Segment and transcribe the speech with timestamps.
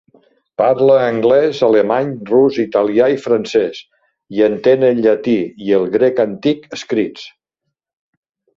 [0.59, 3.83] Parla anglès, alemany, rus, italià i francès
[4.39, 7.31] i entén el llatí i el grec antic escrits.